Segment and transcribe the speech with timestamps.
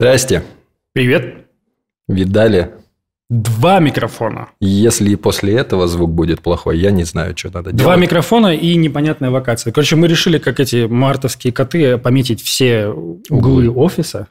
[0.00, 0.42] Здрасте.
[0.94, 1.44] Привет.
[2.08, 2.70] Видали?
[3.28, 4.48] Два микрофона.
[4.58, 8.00] Если после этого звук будет плохой, я не знаю, что надо Два делать.
[8.00, 9.74] микрофона и непонятная локация.
[9.74, 13.70] Короче, мы решили, как эти мартовские коты, пометить все углы, Углы.
[13.72, 14.28] офиса.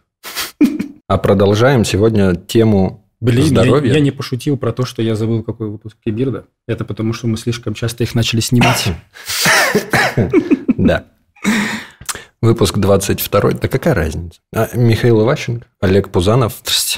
[1.06, 3.94] А продолжаем сегодня тему Блин, я, здоровья.
[3.94, 6.46] я не пошутил про то, что я забыл, какой выпуск Кибирда.
[6.68, 8.88] Это потому, что мы слишком часто их начали снимать.
[10.80, 11.04] Да.
[12.42, 13.52] Выпуск 22.
[13.52, 14.40] Да какая разница?
[14.56, 16.54] А, Михаил Иващенко, Олег Пузанов.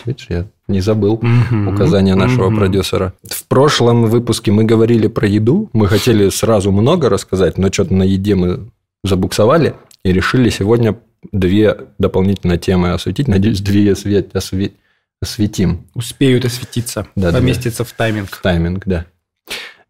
[0.06, 1.70] Видишь, я не забыл Мгм.
[1.70, 2.58] указания нашего Мгм.
[2.60, 3.14] продюсера.
[3.28, 5.70] В прошлом выпуске мы говорили про еду.
[5.74, 8.70] Мы хотели сразу много рассказать, но что-то на еде мы
[9.04, 10.98] забуксовали и решили сегодня
[11.32, 13.28] две дополнительные темы осветить.
[13.28, 14.74] Надеюсь, две освет- осве-
[15.22, 15.88] осветим.
[15.96, 18.38] Успеют осветиться, Да, да, поместиться в тайминг.
[18.44, 19.06] Тайминг, да.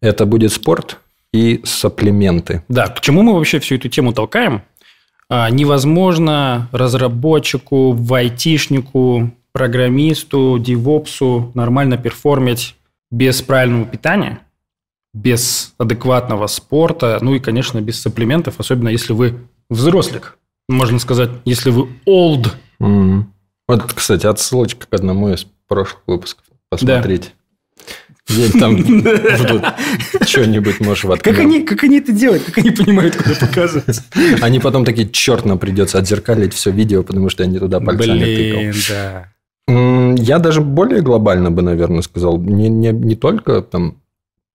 [0.00, 0.98] Это будет спорт
[1.32, 2.62] и сапплименты.
[2.68, 4.62] Да, к чему мы вообще всю эту тему толкаем?
[5.34, 12.76] А, невозможно разработчику, айтишнику, программисту, девопсу нормально перформить
[13.10, 14.40] без правильного питания,
[15.14, 19.38] без адекватного спорта, ну и, конечно, без сапплиментов, особенно если вы
[19.70, 20.36] взрослик.
[20.68, 22.52] Можно сказать, если вы old.
[22.78, 23.32] Мгм.
[23.66, 26.44] Вот, кстати, отсылочка к одному из прошлых выпусков.
[26.68, 27.30] Посмотрите.
[28.28, 28.76] Где там
[30.26, 31.40] что-нибудь, может, Как воткнем.
[31.40, 32.44] они, как они это делают?
[32.44, 34.00] Как они понимают, куда показывать?
[34.40, 38.18] Они потом такие, черт, нам придется отзеркалить все видео, потому что я не туда пальцами
[38.22, 38.82] Блин, тыкал.
[38.88, 39.28] да.
[40.16, 42.38] Я даже более глобально бы, наверное, сказал.
[42.38, 43.96] Не, не, не только там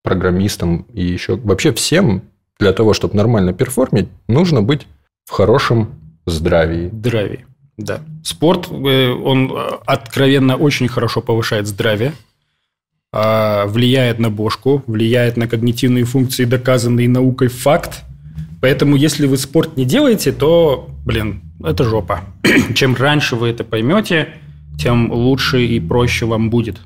[0.03, 2.21] программистам и еще вообще всем
[2.59, 4.87] для того, чтобы нормально перформить, нужно быть
[5.25, 5.89] в хорошем
[6.25, 6.89] здравии.
[6.89, 7.45] Здравие.
[7.77, 7.99] Да.
[8.23, 12.13] Спорт, э, он э, откровенно очень хорошо повышает здравие,
[13.13, 18.03] влияет на бошку, влияет на когнитивные функции, доказанный наукой факт.
[18.61, 22.21] Поэтому, если вы спорт не делаете, то, блин, это жопа.
[22.75, 24.29] Чем раньше вы это поймете,
[24.77, 26.79] тем лучше и проще вам будет.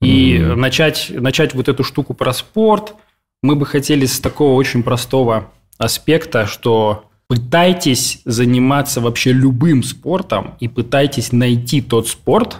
[0.00, 0.60] И Мгм.
[0.60, 2.94] начать, начать вот эту штуку про спорт
[3.42, 10.68] мы бы хотели с такого очень простого аспекта, что пытайтесь заниматься вообще любым спортом и
[10.68, 12.58] пытайтесь найти тот спорт,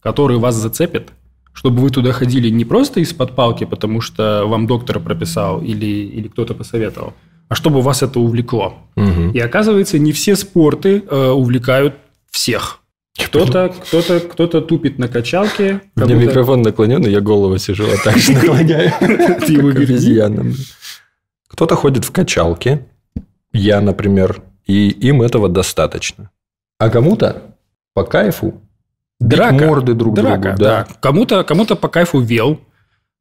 [0.00, 1.08] который вас зацепит,
[1.58, 6.28] чтобы вы туда ходили не просто из-под палки, потому что вам доктор прописал или, или
[6.28, 7.14] кто-то посоветовал,
[7.48, 8.74] а чтобы вас это увлекло.
[8.94, 9.32] Мгм.
[9.32, 11.94] И оказывается, не все спорты э, увлекают
[12.30, 12.78] всех.
[13.18, 15.80] Кто-то, кто-то, кто-то тупит на качалке.
[15.96, 18.92] У меня микрофон наклоненный, я голову сижу, а так же наклоняю.
[19.00, 20.44] Ты его.
[21.48, 22.86] Кто-то ходит в качалке,
[23.52, 26.30] я, например, и им этого достаточно.
[26.78, 27.42] А кому-то
[27.94, 28.62] по кайфу
[29.20, 29.66] бить Драка.
[29.66, 30.58] морды друг Драка, другу.
[30.58, 30.86] да.
[31.00, 32.60] Кому-то, кому-то по кайфу вел,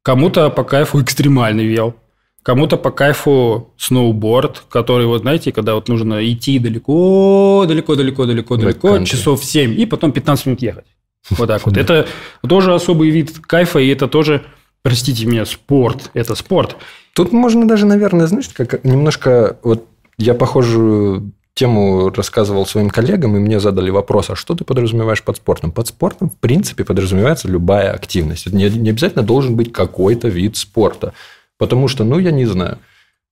[0.04, 1.96] кому-то по кайфу экстремальный вел,
[2.44, 8.58] кому-то по кайфу сноуборд, который, вот знаете, когда вот нужно идти далеко, далеко, далеко, далеко,
[8.58, 10.86] далеко, часов 7, и потом 15 минут ехать.
[11.32, 11.78] Вот так вот.
[11.78, 12.08] Это
[12.48, 14.46] тоже особый вид кайфа, и это тоже,
[14.82, 16.12] простите меня, спорт.
[16.14, 16.78] Это спорт.
[17.14, 19.58] Тут можно даже, наверное, знаешь, как немножко...
[19.64, 19.88] Вот
[20.18, 25.38] я похожую тему рассказывал своим коллегам, и мне задали вопрос, а что ты подразумеваешь под
[25.38, 25.72] спортом?
[25.72, 28.48] Под спортом, в принципе, подразумевается любая активность.
[28.48, 31.14] Это не, не обязательно должен быть какой-то вид спорта.
[31.58, 32.78] Потому что, ну, я не знаю,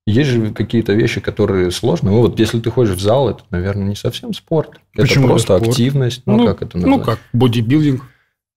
[0.06, 2.10] есть же какие-то вещи, которые сложны.
[2.10, 4.70] Ну, вот если ты ходишь в зал, это, наверное, не совсем спорт.
[4.94, 5.70] Почему это просто это спорт?
[5.72, 6.22] активность.
[6.26, 7.06] Ну, как это Ну, назвать?
[7.06, 8.02] как бодибилдинг.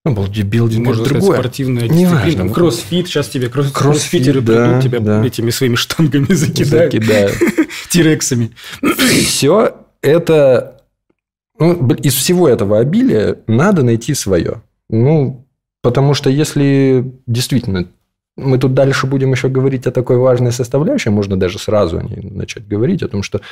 [0.04, 1.38] Ну, бодибилдинг Можно это сказать, другое.
[1.40, 2.24] спортивная Неважно.
[2.26, 2.54] дисциплина.
[2.54, 3.06] Кроссфит.
[3.08, 5.24] Сейчас тебе кросс- Кроссфит, кроссфитеры да, придут, тебя да.
[5.26, 6.92] этими своими штангами закидают.
[6.92, 7.30] Закидаю.
[7.88, 8.50] Тирексами.
[9.26, 10.80] все это
[11.58, 14.62] ну, из всего этого обилия надо найти свое.
[14.88, 15.46] Ну,
[15.82, 17.86] потому что если действительно
[18.36, 22.20] мы тут дальше будем еще говорить о такой важной составляющей, можно даже сразу о ней
[22.22, 23.42] начать говорить, о том, что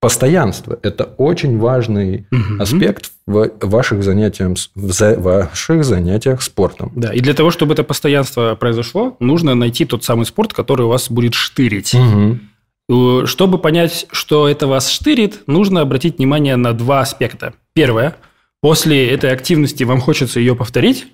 [0.00, 2.60] постоянство– это очень важный Мгм.
[2.60, 6.92] аспект в ваших занятиях, в ваших занятиях спортом.
[6.96, 11.10] Да, и для того, чтобы это постоянство произошло, нужно найти тот самый спорт, который вас
[11.10, 11.94] будет штырить.
[11.94, 12.51] Мгм.
[12.88, 17.54] Э, Чтобы понять, что это вас штырит, нужно обратить внимание на два аспекта.
[17.72, 18.16] Первое.
[18.60, 21.06] После этой активности вам хочется ее повторить.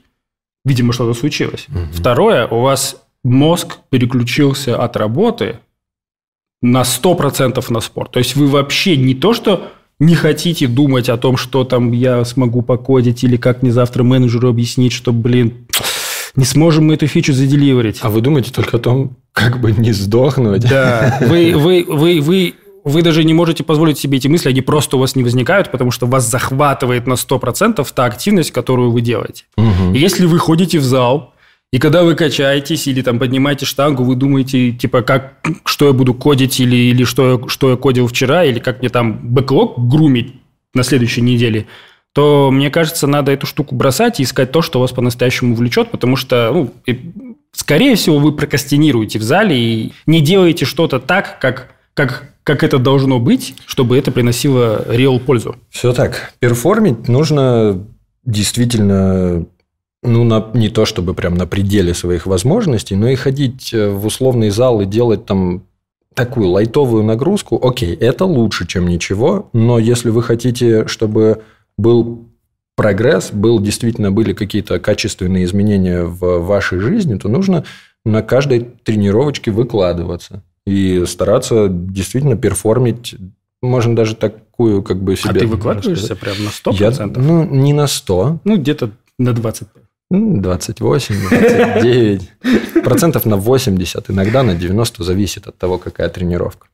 [0.64, 1.66] Видимо, что-то случилось.
[1.68, 1.92] Мгм.
[1.92, 2.46] Второе.
[2.46, 5.60] У вас мозг переключился от работы
[6.60, 8.12] на 100% на спорт.
[8.12, 9.70] То есть вы вообще не то, что
[10.00, 14.48] не хотите думать о том, что там я смогу покодить или как мне завтра менеджеру
[14.48, 15.66] объяснить, что, блин,
[16.36, 18.00] не сможем мы эту фичу заделиверить.
[18.02, 20.68] А вы думаете только о том, как бы не сдохнуть?
[20.68, 22.54] Да, вы, вы, вы, вы,
[22.84, 25.90] вы даже не можете позволить себе эти мысли, они просто у вас не возникают, потому
[25.90, 29.44] что вас захватывает на 100% та активность, которую вы делаете.
[29.56, 29.94] Мгм.
[29.94, 31.34] И если вы ходите в зал,
[31.70, 35.34] и когда вы качаетесь или там поднимаете штангу, вы думаете, типа, как,
[35.66, 38.88] что я буду кодить, или, или что, я, что я кодил вчера, или как мне
[38.88, 40.34] там бэклог грумить
[40.72, 41.66] на следующей неделе,
[42.12, 46.16] то, мне кажется, надо эту штуку бросать и искать то, что вас по-настоящему влечет, потому
[46.16, 46.74] что, ну,
[47.52, 52.78] скорее всего, вы прокастинируете в зале и не делаете что-то так, как, как, как это
[52.78, 55.56] должно быть, чтобы это приносило реал пользу.
[55.70, 56.32] Все так.
[56.40, 57.86] Перформить нужно
[58.24, 59.46] действительно
[60.02, 64.06] ну, на, не то чтобы прям на пределе своих возможностей, но и ходить э, в
[64.06, 65.64] условный зал и делать там
[66.14, 71.42] такую лайтовую нагрузку, окей, это лучше, чем ничего, но если вы хотите, чтобы
[71.78, 72.28] был
[72.76, 77.64] прогресс, был действительно были какие-то качественные изменения в вашей жизни, то нужно
[78.04, 83.16] на каждой тренировочке выкладываться и стараться действительно перформить
[83.60, 85.30] можно даже такую как бы себе...
[85.30, 86.74] А ты выкладываешься прям на 100%?
[86.78, 88.40] Я, ну, не на 100.
[88.44, 89.68] Ну, где-то на 20.
[90.10, 96.68] 28, 29, процентов на 80, иногда на 90, зависит от того, какая тренировка.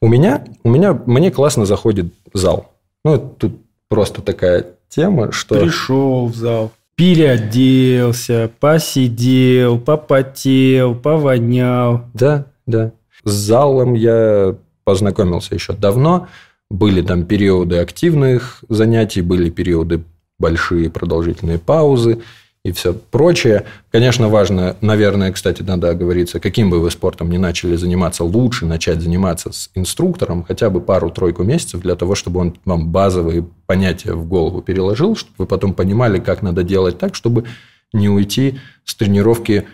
[0.00, 2.72] У меня, у меня, мне классно заходит зал.
[3.04, 5.60] Ну, тут просто такая тема, что...
[5.60, 12.04] Пришел в зал, переоделся, посидел, попотел, повонял.
[12.14, 12.92] Да, да.
[13.24, 16.28] С залом я познакомился еще давно.
[16.70, 20.02] Были там периоды активных занятий, были периоды
[20.38, 22.20] большие продолжительные паузы
[22.64, 23.66] и все прочее.
[23.90, 29.00] Конечно, важно, наверное, кстати, надо оговориться, каким бы вы спортом ни начали заниматься, лучше начать
[29.00, 34.26] заниматься с инструктором хотя бы пару-тройку месяцев для того, чтобы он вам базовые понятия в
[34.26, 37.44] голову переложил, чтобы вы потом понимали, как надо делать так, чтобы
[37.92, 39.66] не уйти с тренировки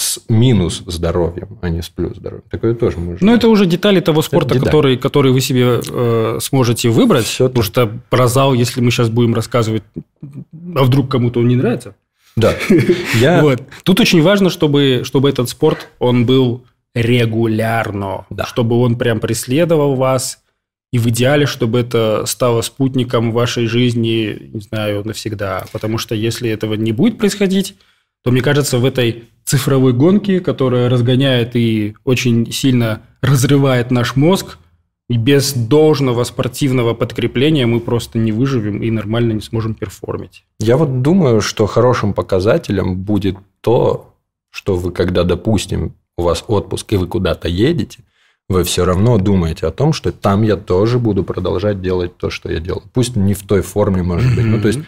[0.00, 2.44] с минус здоровьем, а не с плюс здоровьем.
[2.50, 3.18] Такое тоже можно.
[3.20, 4.64] Ну, это уже детали того спорта, деталь.
[4.64, 7.26] который, который вы себе э, сможете выбрать.
[7.26, 7.72] Все потому так.
[7.72, 9.82] что про зал, если мы сейчас будем рассказывать,
[10.22, 11.94] а вдруг кому-то он не нравится.
[12.34, 12.54] Да.
[13.20, 13.42] Я...
[13.42, 13.62] Вот.
[13.82, 16.64] Тут очень важно, чтобы, чтобы этот спорт, он был
[16.94, 18.24] регулярно.
[18.30, 18.46] Да.
[18.46, 20.38] Чтобы он прям преследовал вас.
[20.92, 25.66] И в идеале, чтобы это стало спутником вашей жизни, не знаю, навсегда.
[25.72, 27.76] Потому что если этого не будет происходить,
[28.22, 34.58] то, мне кажется, в этой цифровой гонке, которая разгоняет и очень сильно разрывает наш мозг,
[35.08, 40.44] и без должного спортивного подкрепления мы просто не выживем и нормально не сможем перформить.
[40.60, 44.14] Я вот думаю, что хорошим показателем будет то,
[44.50, 48.04] что вы, когда, допустим, у вас отпуск и вы куда-то едете,
[48.48, 52.50] вы все равно думаете о том, что там я тоже буду продолжать делать то, что
[52.50, 52.82] я делал.
[52.92, 54.44] Пусть не в той форме, может быть.
[54.44, 54.80] Ну, то есть,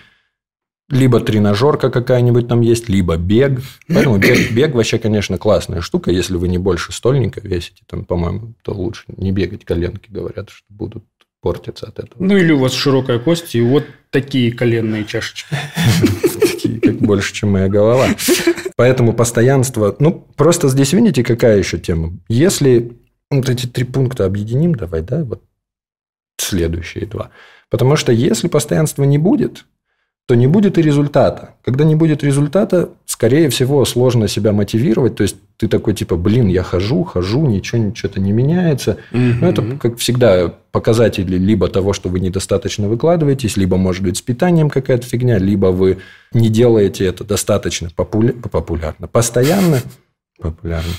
[0.92, 3.62] либо тренажерка какая-нибудь там есть, либо бег.
[3.88, 6.10] Поэтому бег, бег вообще, конечно, классная штука.
[6.10, 9.64] Если вы не больше стольника весите, там, по-моему, то лучше не бегать.
[9.64, 11.04] Коленки говорят, что будут
[11.40, 12.22] портиться от этого.
[12.22, 15.56] Ну, или у вас широкая кость, и вот такие коленные чашечки.
[16.40, 18.08] Такие, как больше, чем моя голова.
[18.76, 19.96] Поэтому постоянство...
[19.98, 22.12] Ну, просто здесь видите, какая еще тема.
[22.28, 22.98] Если
[23.30, 25.42] вот эти три пункта объединим, давай, да, вот
[26.36, 27.30] следующие два.
[27.70, 29.64] Потому что если постоянства не будет,
[30.26, 31.54] то не будет и результата.
[31.64, 35.16] Когда не будет результата, скорее всего, сложно себя мотивировать.
[35.16, 38.98] То есть ты такой типа, блин, я хожу, хожу, ничего, ничего-то не меняется.
[39.12, 39.20] Угу.
[39.20, 44.22] Ну, это, как всегда, показатели либо того, что вы недостаточно выкладываетесь, либо, может быть, с
[44.22, 45.98] питанием какая-то фигня, либо вы
[46.32, 48.32] не делаете это достаточно популя...
[48.32, 49.80] популярно, постоянно.
[50.40, 50.92] Популярно.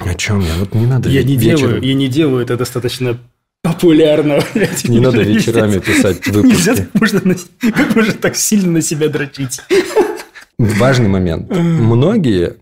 [0.00, 0.54] О чем я?
[0.60, 1.08] Вот не надо.
[1.08, 3.18] Я не делаю, я не делаю это достаточно
[3.72, 4.42] популярного.
[4.54, 6.68] Блядь, не надо вечерами писать выпуски.
[6.68, 7.34] Нельзя можно,
[7.72, 9.60] как можно так сильно на себя дрочить?
[10.58, 11.50] Важный момент.
[11.50, 12.56] Многие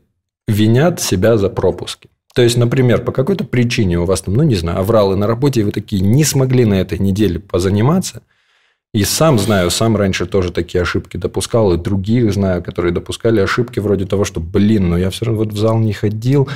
[0.46, 2.08] винят себя за пропуски.
[2.34, 5.60] То есть, например, по какой-то причине у вас там, ну, не знаю, авралы на работе,
[5.60, 8.22] и вы такие не смогли на этой неделе позаниматься.
[8.92, 13.78] И сам знаю, сам раньше тоже такие ошибки допускал, и других знаю, которые допускали ошибки
[13.78, 16.48] вроде того, что, блин, ну я все равно вот в зал не ходил,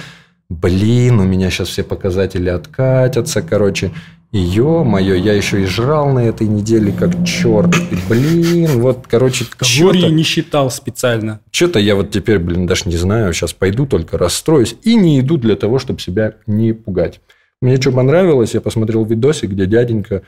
[0.50, 3.90] блин, у меня сейчас все показатели откатятся, короче.
[4.32, 7.74] И ё-моё, я еще и жрал на этой неделе как черт.
[7.90, 11.40] И, блин, вот, короче, Калории не считал специально.
[11.50, 13.32] Что-то я вот теперь, блин, даже не знаю.
[13.32, 14.76] Сейчас пойду, только расстроюсь.
[14.84, 17.20] И не иду для того, чтобы себя не пугать.
[17.60, 20.22] Мне что понравилось, я посмотрел видосик, где дяденька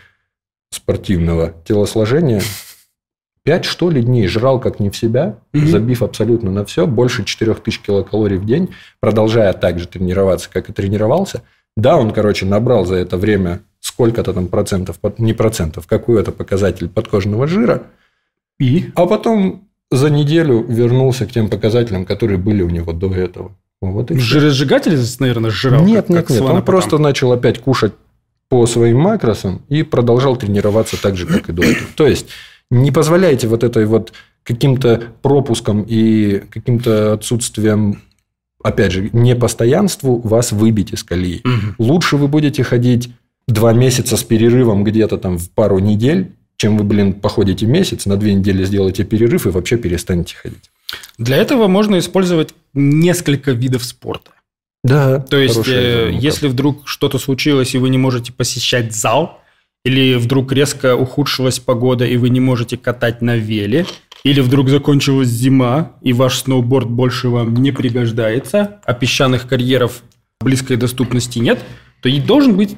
[0.70, 2.42] спортивного телосложения
[3.44, 5.66] пять, что ли, дней жрал как не в себя, угу.
[5.66, 10.72] забив абсолютно на все, больше 4000 килокалорий в день, продолжая так же тренироваться, как и
[10.72, 11.42] тренировался.
[11.76, 16.88] Да, он, короче, набрал за это время сколько-то там процентов, не процентов, какой это показатель
[16.88, 17.82] подкожного жира.
[18.58, 18.90] И?
[18.94, 23.52] А потом за неделю вернулся к тем показателям, которые были у него до этого.
[23.82, 25.84] Вот и Жиросжигатель, наверное, сжирал?
[25.84, 26.42] Нет, как, нет, как нет.
[26.42, 27.92] Он просто начал опять кушать
[28.48, 31.88] по своим макросам и продолжал тренироваться так же, как и до этого.
[31.96, 32.28] То есть,
[32.70, 34.12] не позволяйте вот этой вот
[34.44, 38.00] каким-то пропуском и каким-то отсутствием
[38.62, 41.42] опять же, непостоянству вас выбить из колеи.
[41.44, 41.84] Угу.
[41.84, 43.10] Лучше вы будете ходить
[43.48, 48.16] два месяца с перерывом где-то там в пару недель, чем вы, блин, походите месяц, на
[48.16, 50.70] две недели сделаете перерыв и вообще перестанете ходить.
[51.18, 54.30] Для этого можно использовать несколько видов спорта.
[54.84, 55.20] Да.
[55.20, 59.40] То есть, э, если вдруг что-то случилось, и вы не можете посещать зал,
[59.84, 63.86] или вдруг резко ухудшилась погода, и вы не можете катать на веле,
[64.24, 70.02] или вдруг закончилась зима, и ваш сноуборд больше вам не пригождается, а песчаных карьеров
[70.40, 71.58] близкой доступности нет,
[72.00, 72.76] то и должен быть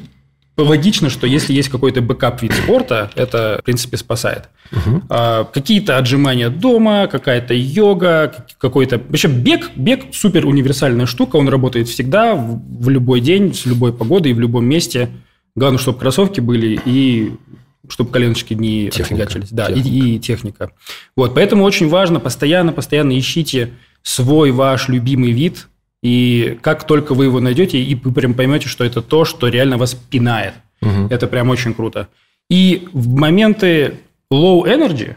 [0.56, 4.48] логично, что если есть какой-то бэкап вид спорта, это, в принципе, спасает.
[4.72, 5.02] Угу.
[5.08, 8.98] А, какие-то отжимания дома, какая-то йога, какой-то...
[8.98, 13.92] Вообще бег, бег супер универсальная штука, он работает всегда, в, в любой день, с любой
[13.92, 15.10] погодой и в любом месте.
[15.56, 17.32] Главное, чтобы кроссовки были и
[17.88, 19.50] чтобы коленочки не отфигачились.
[19.50, 19.88] Да, техника.
[19.88, 20.70] И, и техника.
[21.16, 25.68] Вот, поэтому очень важно постоянно, постоянно ищите свой ваш любимый вид,
[26.04, 29.78] и как только вы его найдете, и вы прям поймете, что это то, что реально
[29.78, 30.52] вас пинает.
[30.82, 31.08] Угу.
[31.08, 32.08] Это прям очень круто.
[32.50, 35.16] И в моменты low energy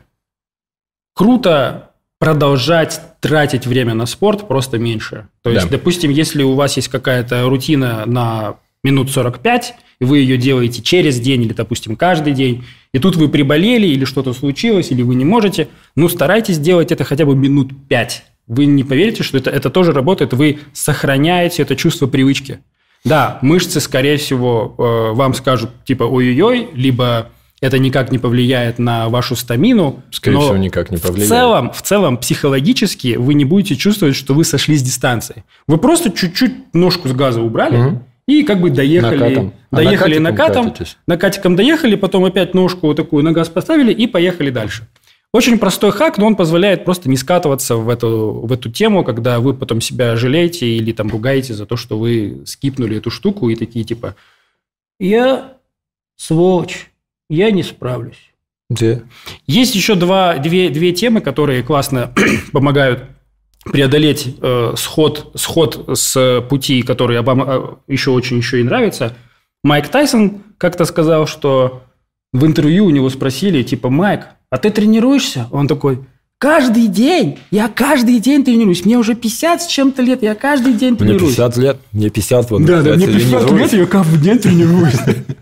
[1.13, 5.27] круто продолжать тратить время на спорт просто меньше.
[5.41, 5.77] То есть, да.
[5.77, 11.19] допустим, если у вас есть какая-то рутина на минут 45, и вы ее делаете через
[11.19, 12.63] день или, допустим, каждый день,
[12.93, 15.67] и тут вы приболели или что-то случилось, или вы не можете,
[15.97, 19.91] ну, старайтесь делать это хотя бы минут 5 вы не поверите, что это, это тоже
[19.91, 22.59] работает, вы сохраняете это чувство привычки.
[23.03, 27.29] Да, мышцы, скорее всего, э, вам скажут типа ой-ой-ой, либо
[27.61, 30.03] это никак не повлияет на вашу стамину.
[30.11, 31.25] Скорее всего, никак не повлияет.
[31.25, 35.43] В целом, в целом, психологически вы не будете чувствовать, что вы сошли с дистанции.
[35.67, 38.03] Вы просто чуть-чуть ножку с газа убрали, угу.
[38.27, 39.53] И как бы доехали, накатом.
[39.71, 44.05] доехали а накатом, накатом накатиком доехали, потом опять ножку вот такую на газ поставили и
[44.05, 44.85] поехали дальше.
[45.33, 49.39] Очень простой хак, но он позволяет просто не скатываться в эту, в эту тему, когда
[49.39, 53.55] вы потом себя жалеете или там ругаете за то, что вы скипнули эту штуку и
[53.55, 54.15] такие типа
[54.99, 55.57] «Я
[56.15, 56.91] сволочь,
[57.29, 58.31] я не справлюсь».
[58.69, 59.03] Где?
[59.45, 62.13] Есть еще два, две, две темы, которые классно
[62.51, 63.03] помогают
[63.63, 69.15] преодолеть э, сход, сход с пути, который вам э, еще очень еще и нравится.
[69.63, 71.83] Майк Тайсон как-то сказал, что
[72.33, 75.47] в интервью у него спросили, типа, Майк, а ты тренируешься?
[75.51, 75.99] Он такой,
[76.39, 78.85] каждый день, я каждый день тренируюсь.
[78.85, 81.37] Мне уже 50 с чем-то лет, я каждый день тренируюсь.
[81.37, 82.65] Мне 50 лет, мне 50 вот.
[82.65, 84.93] Да, да, мне 50 лет, я каждый день тренируюсь.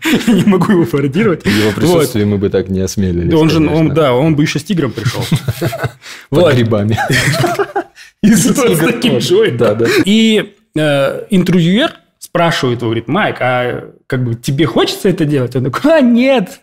[0.26, 1.44] Я не могу его пародировать.
[1.44, 3.30] В его присутствии мы бы так не осмелились.
[3.30, 3.60] Да, он же,
[3.92, 5.22] да, он бы еще с тигром пришел.
[6.30, 6.98] Под грибами.
[8.22, 9.20] И с таким
[9.56, 9.78] да.
[10.04, 15.54] И э, интервьюер спрашивает его, говорит, Майк, а как бы тебе хочется это делать?
[15.54, 16.60] Он такой, а нет,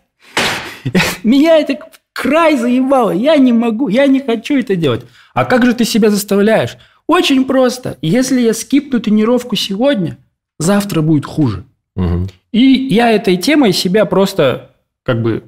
[1.23, 1.77] меня это
[2.13, 5.05] край заебало, я не могу, я не хочу это делать.
[5.34, 6.77] А как же ты себя заставляешь?
[7.08, 7.98] Очень просто.
[8.01, 10.17] Если я скипну тренировку сегодня,
[10.60, 11.65] завтра будет хуже.
[11.96, 12.27] Угу.
[12.51, 14.72] И я этой темой себя просто
[15.03, 15.43] как бы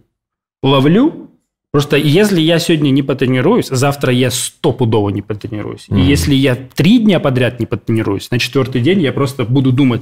[0.61, 1.29] ловлю.
[1.71, 5.85] Просто если я сегодня не потренируюсь, завтра я стопудово не потренируюсь.
[5.89, 5.99] Угу.
[5.99, 10.01] И если я три дня подряд не потренируюсь, на четвертый день я просто буду думать,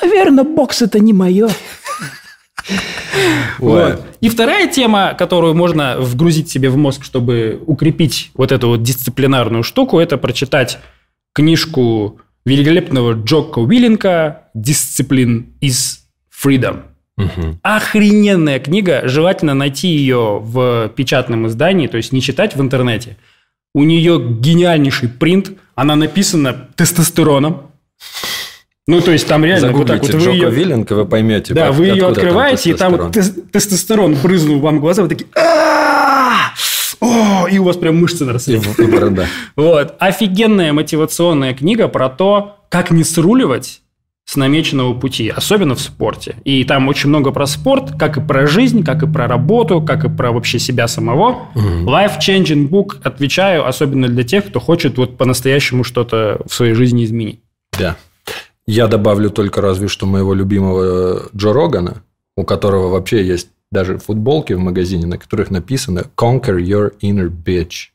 [0.00, 1.48] наверное, бокс это не мое.
[3.58, 4.06] Вот.
[4.20, 9.62] И вторая тема, которую можно вгрузить себе в мозг, чтобы укрепить вот эту вот дисциплинарную
[9.62, 10.78] штуку, это прочитать
[11.32, 15.98] книжку великолепного Джока Уиллинка «Discipline is
[16.32, 16.82] Freedom».
[17.16, 17.58] Угу.
[17.62, 19.02] Охрененная книга.
[19.04, 23.16] Желательно найти ее в печатном издании, то есть не читать в интернете.
[23.74, 25.52] У нее гениальнейший принт.
[25.74, 27.69] Она написана тестостероном.
[28.86, 30.50] Ну, то есть там реально Загуглите вот так вот вы ее...
[30.50, 31.54] Виллинг, вы поймете.
[31.54, 33.16] Да, вы ее открываете, и там вот
[33.52, 35.28] тестостерон брызнул вам в глаза, вы такие...
[37.00, 38.60] О, и у вас прям мышцы наросли.
[39.56, 39.94] Вот.
[39.98, 43.80] Офигенная мотивационная книга про то, как не сруливать
[44.26, 46.36] с намеченного пути, особенно в спорте.
[46.44, 50.04] И там очень много про спорт, как и про жизнь, как и про работу, как
[50.04, 51.48] и про вообще себя самого.
[51.54, 57.40] Life-changing book, отвечаю, особенно для тех, кто хочет вот по-настоящему что-то в своей жизни изменить.
[57.76, 57.96] Да.
[58.70, 62.04] Я добавлю только разве что моего любимого Джо Рогана,
[62.36, 67.88] у которого вообще есть даже футболки в магазине, на которых написано «Conquer your inner bitch».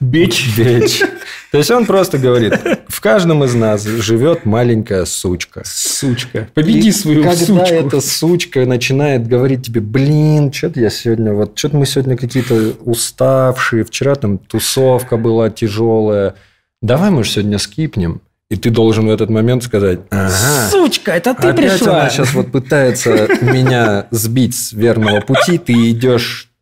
[0.00, 0.56] Bitch?
[0.56, 1.04] Bitch.
[1.50, 2.54] То есть, он просто говорит,
[2.86, 5.62] в каждом из нас живет маленькая сучка.
[5.64, 6.48] Сучка.
[6.54, 7.56] Победи и свою когда сучку.
[7.56, 12.74] Когда эта сучка начинает говорить тебе, блин, что-то я сегодня, вот что-то мы сегодня какие-то
[12.84, 16.36] уставшие, вчера там тусовка была тяжелая,
[16.80, 18.20] давай мы же сегодня скипнем.
[18.54, 22.02] И ты должен в этот момент сказать, ага, сучка, это ты опять пришла.
[22.02, 26.52] она сейчас вот пытается меня сбить с верного пути, ты идешь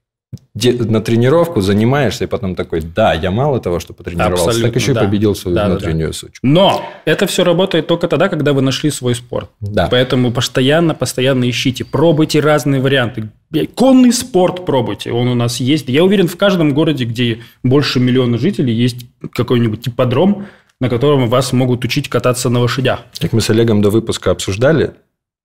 [0.54, 4.94] на тренировку занимаешься, и потом такой, да, я мало того, что потренировался, Абсолютно, так еще
[4.94, 5.00] да.
[5.02, 6.18] победил свою да, внутреннюю да, да.
[6.18, 6.38] сучку.
[6.46, 9.50] Но это все работает только тогда, когда вы нашли свой спорт.
[9.60, 9.88] Да.
[9.90, 13.28] Поэтому постоянно, постоянно ищите, пробуйте разные варианты.
[13.74, 15.90] Конный спорт пробуйте, он у нас есть.
[15.90, 20.46] Я уверен, в каждом городе, где больше миллиона жителей, есть какой-нибудь ипподром,
[20.82, 23.02] на котором вас могут учить кататься на лошадях.
[23.20, 24.94] Как мы с Олегом до выпуска обсуждали,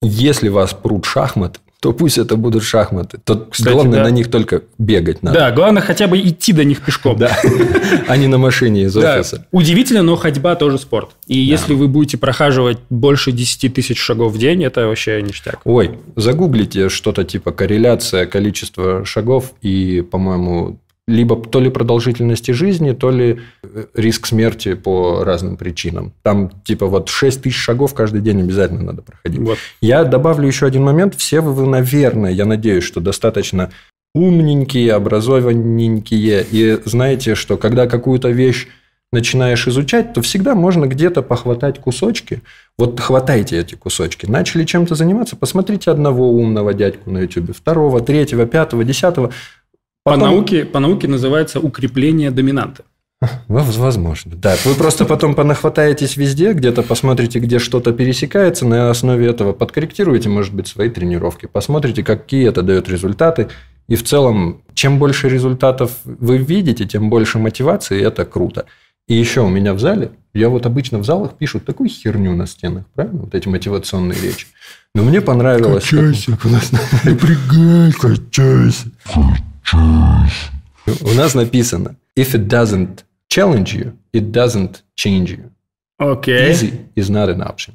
[0.01, 3.19] если вас прут шахмат, то пусть это будут шахматы.
[3.23, 4.05] То Кстати, главное да.
[4.05, 5.37] на них только бегать надо.
[5.37, 7.17] Да, главное хотя бы идти до них пешком.
[7.17, 7.37] Да,
[8.07, 9.45] а не на машине из офиса.
[9.51, 11.11] Удивительно, но ходьба тоже спорт.
[11.27, 15.59] И если вы будете прохаживать больше 10 тысяч шагов в день, это вообще ништяк.
[15.65, 23.09] Ой, загуглите что-то типа корреляция количества шагов и, по-моему, либо то ли продолжительности жизни, то
[23.11, 26.13] ли э, риск смерти по разным причинам.
[26.21, 29.39] Там типа вот 6 тысяч шагов каждый день обязательно надо проходить.
[29.39, 29.57] Вот.
[29.79, 31.15] Я добавлю еще один момент.
[31.15, 33.71] Все вы, наверное, я надеюсь, что достаточно
[34.13, 38.67] умненькие, образованненькие, и знаете, что когда какую-то вещь
[39.11, 42.41] начинаешь изучать, то всегда можно где-то похватать кусочки.
[42.77, 44.25] Вот хватайте эти кусочки.
[44.25, 49.31] Начали чем-то заниматься, посмотрите одного умного дядьку на YouTube, второго, третьего, пятого, десятого.
[50.07, 50.21] Потом...
[50.21, 52.83] По, науке, по науке называется укрепление доминанты.
[53.47, 54.55] Возможно, да.
[54.63, 60.53] Вы просто потом понахватаетесь везде, где-то посмотрите, где что-то пересекается, на основе этого подкорректируете, может
[60.53, 63.49] быть, свои тренировки, посмотрите, какие это дает результаты.
[63.89, 68.65] И в целом, чем больше результатов вы видите, тем больше мотивации, и это круто.
[69.07, 72.47] И еще у меня в зале, я вот обычно в залах пишут такую херню на
[72.47, 73.19] стенах, правильно?
[73.21, 74.47] Вот эти мотивационные речи.
[74.95, 75.83] Но мне понравилось...
[75.83, 76.31] Качайся,
[77.03, 78.91] напрягай, качайся.
[79.73, 85.51] У нас написано, if it doesn't challenge you, it doesn't change you.
[85.99, 86.51] Okay.
[86.51, 87.73] Easy is not an option.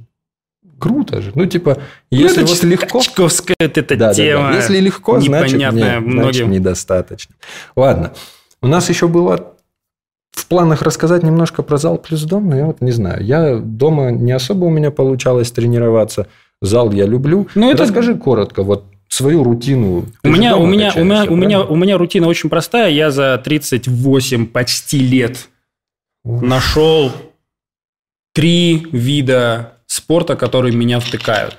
[0.78, 1.32] Круто же.
[1.34, 1.78] Ну, типа,
[2.10, 2.98] если ну, вот легко...
[2.98, 4.44] Качковская эта да, тема.
[4.44, 4.56] Да, да.
[4.56, 6.12] Если легко, значит, многим.
[6.12, 7.34] значит, недостаточно.
[7.76, 8.12] Ладно.
[8.60, 9.54] У нас еще было
[10.32, 13.24] в планах рассказать немножко про зал плюс дом, но я вот не знаю.
[13.24, 16.26] Я дома не особо у меня получалось тренироваться.
[16.60, 17.48] Зал я люблю.
[17.54, 17.84] Ну, это...
[17.84, 20.06] Расскажи коротко, вот свою рутину.
[20.24, 22.90] У меня, у, меня, у, меня, у, меня, у меня рутина очень простая.
[22.90, 25.50] Я за 38 почти лет
[26.24, 26.40] Ух.
[26.40, 27.12] нашел
[28.32, 31.58] три вида спорта, которые меня втыкают.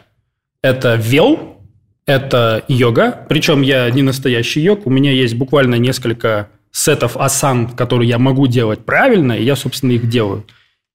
[0.63, 1.59] Это вел,
[2.07, 3.27] это йога.
[3.29, 4.87] Причем я не настоящий йог.
[4.87, 9.91] У меня есть буквально несколько сетов асан, которые я могу делать правильно, и я, собственно,
[9.91, 10.43] их делаю.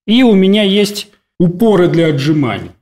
[0.09, 1.07] И у меня есть
[1.39, 2.73] упоры для отжиманий.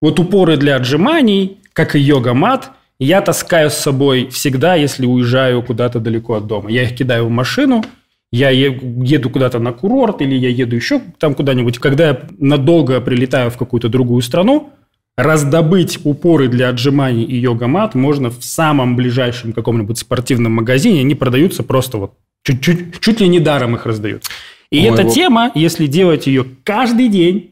[0.00, 2.72] Вот упоры для отжиманий, как и йога-мат–
[3.04, 6.70] я таскаю с собой всегда, если уезжаю куда-то далеко от дома.
[6.70, 7.84] Я их кидаю в машину,
[8.30, 11.78] я еду куда-то на курорт или я еду еще там куда-нибудь.
[11.78, 14.70] Когда я надолго прилетаю в какую-то другую страну,
[15.16, 21.00] раздобыть упоры для отжиманий и йога-мат можно в самом ближайшем каком-нибудь спортивном магазине.
[21.00, 24.24] Они продаются просто вот чуть-чуть, чуть ли не даром их раздают.
[24.70, 24.94] И Моего...
[24.94, 27.50] эта тема, если делать ее каждый день,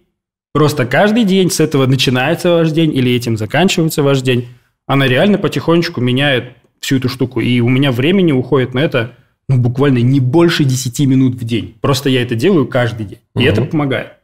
[0.54, 4.48] просто каждый день, с этого начинается ваш день или этим заканчивается ваш день,
[4.90, 7.38] она реально потихонечку меняет всю эту штуку.
[7.40, 9.14] И у меня времени уходит на это
[9.48, 11.76] ну, буквально не больше 10 минут в день.
[11.80, 13.18] Просто я это делаю каждый день.
[13.36, 13.46] И угу.
[13.46, 14.14] это помогает.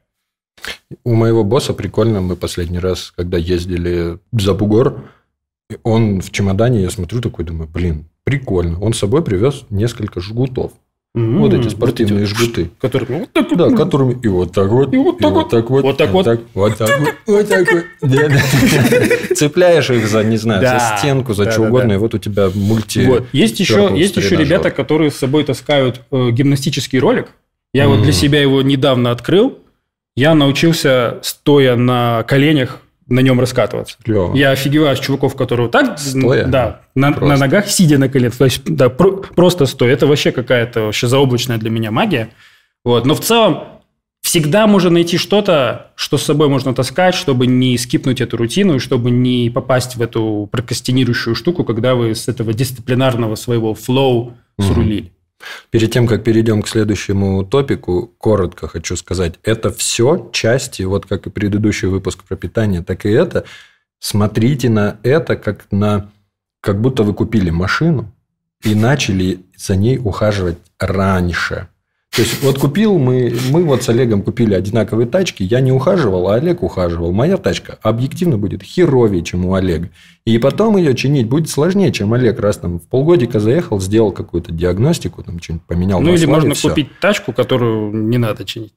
[1.04, 5.04] У моего босса прикольно, мы последний раз, когда ездили за бугор,
[5.84, 8.80] он в чемодане, я смотрю такой, думаю, блин, прикольно.
[8.80, 10.72] Он с собой привез несколько жгутов.
[11.16, 11.38] Mm-hmm.
[11.38, 12.70] Вот эти спортивные жгуты.
[12.78, 13.56] Которыми вот так вот.
[13.56, 14.92] Да, которыми и вот так вот.
[14.92, 15.48] И вот так вот.
[15.48, 15.82] Так вот.
[15.82, 16.26] Вот так вот.
[16.52, 17.08] Вот так вот.
[17.26, 19.36] Вот так вот.
[19.36, 23.06] Цепляешь их за, не знаю, за стенку, за что угодно, и вот у тебя мульти.
[23.06, 23.24] Вот.
[23.32, 27.28] Есть еще, есть еще ребята, которые с собой таскают э, гимнастический ролик.
[27.72, 29.58] Я вот для себя его недавно открыл.
[30.16, 33.96] Я научился, стоя на коленях, на нем раскатываться.
[34.02, 34.34] Клево.
[34.34, 36.46] Я офигеваю с чуваков, которые так стоя?
[36.46, 38.36] Да, на, на ногах, сидя на коленях.
[38.36, 39.92] То есть, да, про, просто стоя.
[39.92, 42.30] Это вообще какая-то вообще заоблачная для меня магия.
[42.84, 43.06] Вот.
[43.06, 43.64] Но в целом
[44.22, 48.78] всегда можно найти что-то, что с собой можно таскать, чтобы не скипнуть эту рутину и
[48.80, 55.12] чтобы не попасть в эту прокрастинирующую штуку, когда вы с этого дисциплинарного своего флоу срулили.
[55.70, 61.26] Перед тем, как перейдем к следующему топику, коротко хочу сказать, это все части, вот как
[61.26, 63.44] и предыдущий выпуск про питание, так и это.
[63.98, 66.10] Смотрите на это как на
[66.60, 68.12] как будто вы купили машину
[68.62, 71.68] и начали за ней ухаживать раньше.
[72.16, 76.30] То есть, вот купил мы, мы вот с Олегом купили одинаковые тачки, я не ухаживал,
[76.30, 77.12] а Олег ухаживал.
[77.12, 79.90] Моя тачка объективно будет херовее, чем у Олега.
[80.24, 82.40] И потом ее чинить будет сложнее, чем Олег.
[82.40, 86.00] Раз там в полгодика заехал, сделал какую-то диагностику, там что-нибудь поменял.
[86.00, 86.70] Ну, или можно все.
[86.70, 88.72] купить тачку, которую не надо чинить.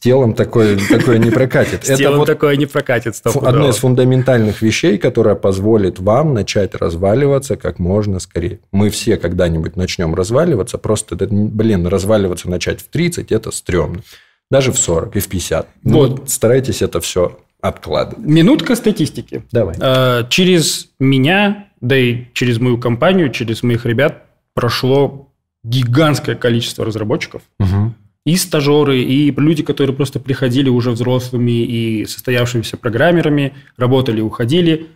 [0.00, 1.84] Телом такое, такое не прокатит.
[1.84, 3.20] С телом вот такое не прокатит.
[3.24, 8.60] Одно из фундаментальных вещей, которое позволит вам начать разваливаться как можно скорее.
[8.72, 14.02] Мы все когда-нибудь начнем разваливаться, просто, блин, разваливаться начать в 30– это стрёмно.
[14.50, 15.68] Даже в 40 и в 50.
[15.84, 16.30] Ну, вот.
[16.30, 18.26] старайтесь это все откладывать.
[18.26, 19.44] Минутка статистики.
[19.52, 19.76] Давай.
[19.78, 25.28] Э, через меня, да и через мою компанию, через моих ребят прошло
[25.62, 27.42] гигантское количество разработчиков.
[27.58, 27.94] Угу.
[28.26, 34.88] И стажеры, и люди, которые просто приходили уже взрослыми и состоявшимися программерами, работали, уходили.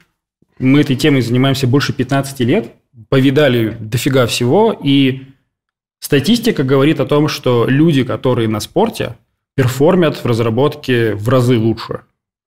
[0.58, 2.74] Мы этой темой занимаемся больше 15 лет,
[3.08, 5.22] повидали дофига всего, и
[6.00, 9.16] статистика говорит о том, что люди, которые на спорте,
[9.56, 12.02] перформят в разработке в разы лучше.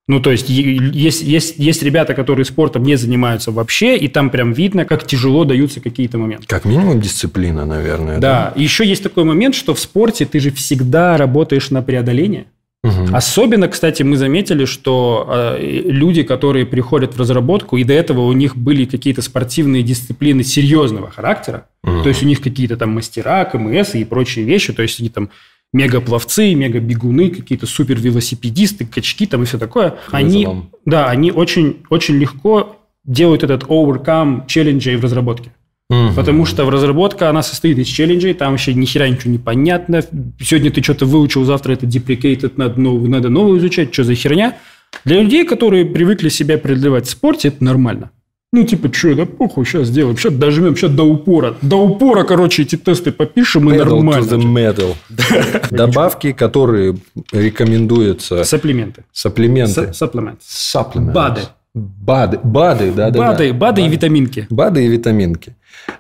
[0.10, 4.54] Ну, то есть, есть, есть, есть ребята, которые спортом не занимаются вообще, и там прям
[4.54, 6.48] видно, как тяжело даются какие-то моменты.
[6.48, 8.18] Как минимум дисциплина, наверное.
[8.18, 8.54] Да.
[8.56, 8.62] да.
[8.62, 12.46] еще есть такой момент, что в спорте ты же всегда работаешь на преодоление.
[12.84, 13.08] Угу.
[13.12, 18.32] Особенно, кстати, мы заметили, что э, люди, которые приходят в разработку, и до этого у
[18.32, 22.04] них были какие-то спортивные дисциплины серьезного характера, угу.
[22.04, 25.32] то есть у них какие-то там мастера, КМС и прочие вещи, то есть они там
[25.74, 29.96] мегапловцы, мегабегуны, какие-то супер велосипедисты, качки там и все такое.
[30.12, 30.48] Они,
[30.86, 35.52] да, они очень, очень легко делают этот overcome челленджей в разработке.
[35.90, 36.16] Угу.
[36.16, 40.02] Потому что в разработка она состоит из челленджей, там вообще ни хера ничего не понятно.
[40.40, 44.58] Сегодня ты что-то выучил, завтра это deprecated, надо новое, надо новое изучать, что за херня.
[45.06, 48.12] Для людей, которые привыкли себя преодолевать в спорте, это нормально.
[48.54, 51.56] Ну, типа, что, да похуй, сейчас сделаем, сейчас дожмем, сейчас до упора.
[51.62, 54.26] До упора, короче, эти тесты попишем, и Pedal нормально.
[54.26, 55.70] To the metal.
[55.76, 56.98] Добавки, которые
[57.34, 58.46] рекомендуются.
[58.46, 59.04] Сапплименты.
[59.12, 59.94] Сапплименты.
[59.94, 60.40] Сапплимент.
[60.42, 61.14] Сапплимент.
[61.14, 61.42] БАДы.
[61.76, 63.20] БАДы, БАДы, да, да.
[63.20, 63.58] БАДы, да.
[63.58, 64.48] БАДы и витаминки.
[64.50, 65.56] БАДы и витаминки.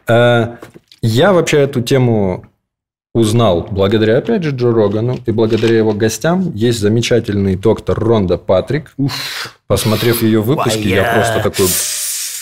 [0.07, 0.55] Э,
[1.01, 2.45] я вообще эту тему
[3.13, 6.53] узнал благодаря, опять же, Джо Рогану и благодаря его гостям.
[6.53, 8.93] Есть замечательный доктор Ронда Патрик.
[8.97, 9.59] Уф.
[9.67, 11.67] Посмотрев ее выпуски, я просто такой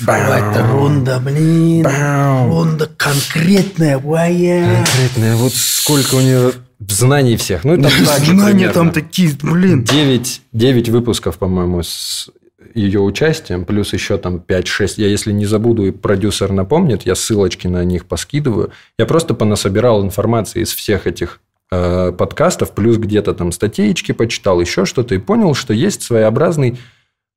[0.01, 1.83] это Ронда, блин.
[1.83, 2.49] Бам.
[2.49, 4.85] Ронда конкретная, вая.
[4.85, 5.35] Конкретная.
[5.35, 7.63] Вот сколько у нее знаний всех.
[7.63, 7.91] Ну, там
[8.25, 9.83] Знания там такие, блин.
[9.83, 12.29] 9, 9 выпусков, по-моему, с
[12.73, 14.95] ее участием, плюс еще там 5-6.
[14.97, 18.71] Я, если не забуду, и продюсер напомнит, я ссылочки на них поскидываю.
[18.99, 21.39] Я просто понасобирал информации из всех этих
[21.71, 26.77] э, подкастов, плюс где-то там статейки почитал, еще что-то, и понял, что есть своеобразный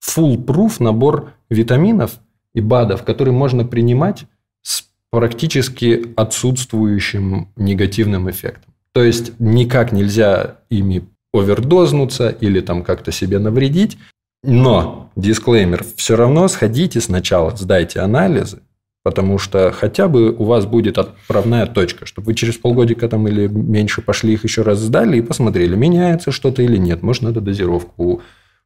[0.04, 2.12] full-proof набор витаминов,
[2.54, 4.24] и БАДов, которые можно принимать
[4.62, 8.74] с практически отсутствующим негативным эффектом.
[8.92, 13.98] То есть никак нельзя ими овердознуться или там как-то себе навредить.
[14.42, 18.61] Но, дисклеймер, все равно сходите сначала, сдайте анализы,
[19.02, 23.48] потому что хотя бы у вас будет отправная точка, чтобы вы через полгодика там или
[23.48, 27.02] меньше пошли их еще раз сдали и посмотрели, меняется что-то или нет.
[27.02, 28.22] Может, надо дозировку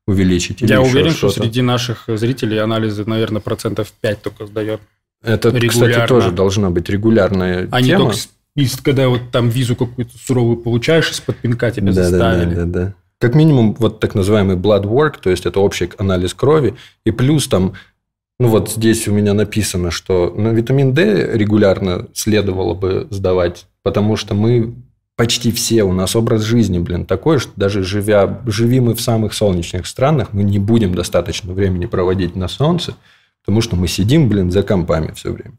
[0.07, 0.61] увеличить.
[0.61, 4.81] Я уверен, что среди наших зрителей анализы, наверное, процентов 5 только сдает.
[5.23, 5.69] Это, регулярно.
[5.69, 8.07] кстати, тоже должна быть регулярная а тема.
[8.07, 12.55] только когда вот там визу какую-то суровую получаешь, из-под пинка тебя да, заставили.
[12.55, 12.95] Да, да, да, да.
[13.19, 16.75] Как минимум, вот так называемый blood work, то есть это общий анализ крови,
[17.07, 17.75] и плюс там,
[18.41, 24.17] ну вот здесь у меня написано, что на витамин D регулярно следовало бы сдавать, потому
[24.17, 24.75] что мы
[25.17, 29.35] почти все, у нас образ жизни, блин, такой, что даже живя, живи мы в самых
[29.35, 32.97] солнечных странах, мы не будем достаточно времени проводить на солнце,
[33.43, 35.55] потому что мы сидим, блин, за компами все время.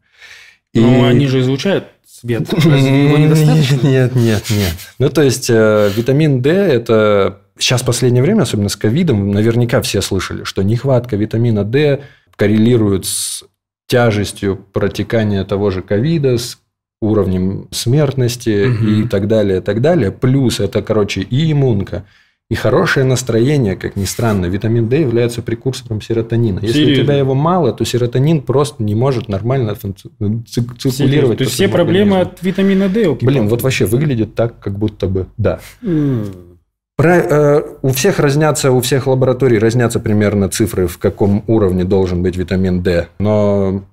[0.73, 0.79] И...
[0.79, 2.51] Ну, они же излучают свет.
[2.65, 3.87] его недостаточно?
[3.87, 4.73] Нет, нет, нет.
[4.97, 7.39] Ну, то есть, э, витамин D– это...
[7.59, 12.01] Сейчас в последнее время, особенно с ковидом, наверняка все слышали, что нехватка витамина D
[12.35, 13.43] коррелирует с
[13.87, 16.57] тяжестью протекания того же ковида, с
[17.03, 18.85] уровнем смертности угу.
[18.85, 20.11] и так далее, так далее.
[20.11, 22.05] Плюс это, короче, и иммунка,
[22.49, 24.45] и хорошее настроение, как ни странно.
[24.45, 26.59] Витамин D является прекурсором серотонина.
[26.61, 27.01] Если Серьезно?
[27.01, 31.39] у тебя его мало, то серотонин просто не может нормально циркулировать.
[31.39, 33.11] То есть все проблемы от витамина D?
[33.11, 35.59] Окей, Блин, вот вообще выглядит так, как будто бы да.
[35.81, 36.53] Mm.
[36.95, 42.21] Про, э, у всех разнятся, у всех лабораторий разнятся примерно цифры, в каком уровне должен
[42.21, 43.07] быть витамин D.
[43.17, 43.83] Но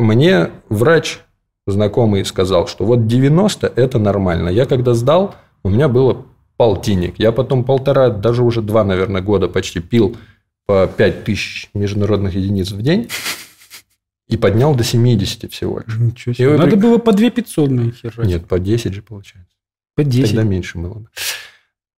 [0.00, 1.20] мне врач
[1.66, 4.48] знакомый сказал, что вот 90– это нормально.
[4.48, 7.18] Я когда сдал, у меня было полтинник.
[7.18, 10.16] Я потом полтора, даже уже два, наверное, года почти пил
[10.66, 13.08] по 5 тысяч международных единиц в день
[14.28, 15.96] и поднял до 70 всего лишь.
[15.98, 16.56] Ничего себе.
[16.56, 16.76] Надо при...
[16.76, 18.26] было по 2 500 на хер.
[18.26, 19.56] Нет, по 10 же получается.
[19.96, 20.28] По 10?
[20.28, 21.08] Тогда меньше было бы.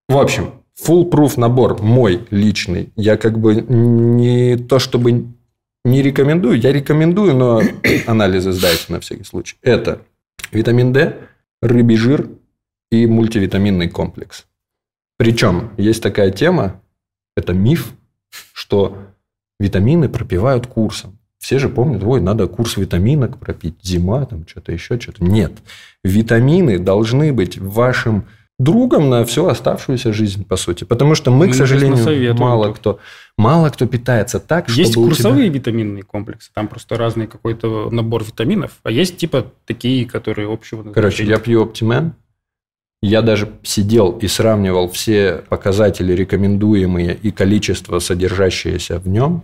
[0.08, 2.92] В общем, full-proof набор мой личный.
[2.96, 5.26] Я как бы не то чтобы
[5.84, 6.60] не рекомендую.
[6.60, 7.62] Я рекомендую, но
[8.06, 9.56] анализы сдайте на всякий случай.
[9.62, 10.02] Это
[10.50, 11.18] витамин D,
[11.60, 12.28] рыбий жир
[12.90, 14.46] и мультивитаминный комплекс.
[15.16, 16.82] Причем есть такая тема,
[17.36, 17.94] это миф,
[18.52, 18.98] что
[19.58, 21.18] витамины пропивают курсом.
[21.38, 25.24] Все же помнят, ой, надо курс витаминок пропить, зима, там что-то еще, что-то.
[25.24, 25.52] Нет.
[26.04, 28.26] Витамины должны быть в вашем
[28.58, 30.84] другом на всю оставшуюся жизнь, по сути.
[30.84, 32.98] Потому что мы, Ну, к сожалению, мало кто,
[33.36, 38.24] мало кто питается так, Есть чтобы тебя- курсовые витаминные комплексы, там просто разный какой-то набор
[38.24, 42.14] витаминов, а есть типа такие, которые общего Короче, я пью Оптимен.
[43.04, 49.42] Я даже сидел и сравнивал все показатели рекомендуемые и количество, содержащееся в нем.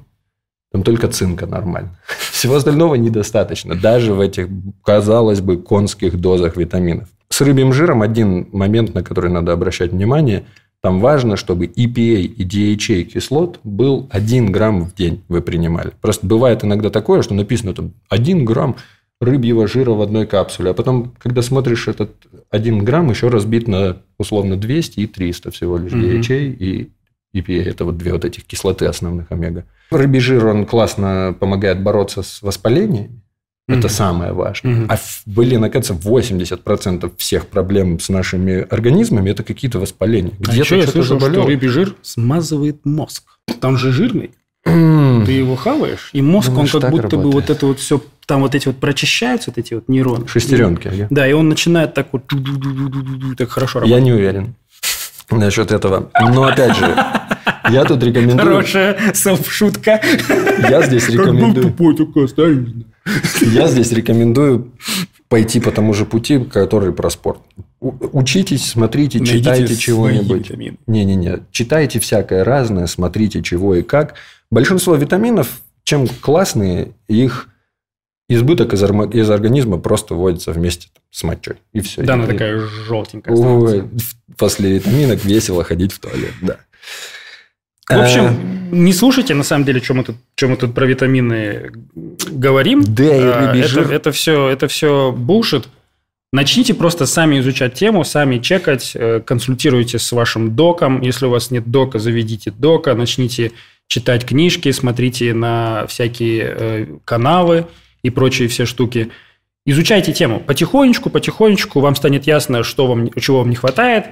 [0.71, 1.99] Там только цинка нормально.
[2.31, 4.47] Всего остального недостаточно, даже в этих,
[4.85, 7.09] казалось бы, конских дозах витаминов.
[7.31, 10.45] С рыбьим жиром один момент, на который надо обращать внимание.
[10.81, 15.93] Там важно, чтобы EPA и DHA кислот был 1 грамм в день вы принимали.
[16.01, 18.77] Просто бывает иногда такое, что написано там 1 грамм
[19.21, 20.71] рыбьего жира в одной капсуле.
[20.71, 22.13] А потом, когда смотришь этот
[22.51, 26.05] 1 грамм, еще разбит на условно 200 и 300 всего лишь Мгм.
[26.05, 26.91] DHA и
[27.35, 27.63] EPA.
[27.65, 29.65] Это вот две вот этих кислоты основных омега.
[29.91, 32.43] Рыбий жир, он классно помогает бороться с
[33.69, 33.79] воспалением.
[33.79, 34.75] Это самое важное.
[34.75, 34.87] Мгм.
[34.91, 40.33] А, блин, оказывается, 80% всех проблем с нашими организмами– это какие-то воспаления.
[40.41, 41.43] А Где-то еще я слышал, заболело.
[41.45, 43.25] что рыбий жир смазывает мозг.
[43.61, 44.31] Там же жирный.
[44.65, 47.35] Ты его хаваешь, и мозг, Думаешь, он как будто бы работает?
[47.35, 50.29] вот это вот все, там вот эти вот прочищаются, вот эти вот нейроны.
[50.29, 50.89] Шестеренки.
[50.89, 51.07] ага.
[51.09, 52.25] Да, и он начинает так вот
[53.39, 54.05] так хорошо Я работать.
[54.05, 54.55] не уверен
[55.31, 56.11] насчет этого.
[56.21, 56.95] Но опять же,
[57.71, 58.39] я тут рекомендую.
[58.39, 60.01] Хорошая селф-шутка.
[60.69, 61.69] Я здесь рекомендую.
[61.69, 62.85] тупой такой, оставим.
[63.41, 64.73] Я здесь рекомендую
[65.29, 67.41] пойти по тому же пути, который про спорт.
[67.81, 70.51] Учитесь, смотрите, Найдите читайте чего-нибудь.
[70.87, 74.15] Не-не-не, читайте всякое разное, смотрите, чего и как.
[74.51, 77.49] Большинство витаминов, чем классные, их
[78.29, 81.57] избыток из, организма просто вводится вместе с мочой.
[81.73, 82.03] И все.
[82.03, 83.85] Да, она такая желтенькая Ой,
[84.37, 86.57] после витаминок весело ходить в туалет, да.
[87.89, 91.73] В общем, не слушайте, на самом деле, что мы тут, что мы тут про витамины
[92.31, 92.85] говорим.
[92.85, 93.93] Да, и А, рыбий это, жир.
[93.93, 95.65] это все, это все bullshit.
[96.31, 101.01] Начните просто сами изучать тему, сами чекать, э, консультируйте с вашим доком.
[101.01, 103.53] Если у вас нет дока, заведите дока, начните
[103.87, 107.67] читать книжки, смотрите на всякие э, каналы
[108.03, 109.09] и прочие все штуки.
[109.65, 110.41] Изучайте тему.
[110.41, 114.05] Потихонечку, потихонечку вам станет ясно, что вам, чего вам не хватает,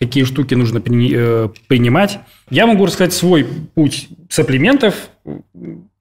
[0.00, 2.18] какие штуки нужно при- э, принимать.
[2.48, 4.94] Я могу рассказать свой путь сапплиментов.